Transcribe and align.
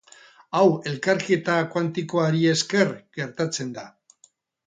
Hau 0.59 0.69
elkarketa 0.91 1.57
kuantikoari 1.75 2.41
esker 2.53 2.93
gertatzen 3.19 3.77
da. 3.79 3.85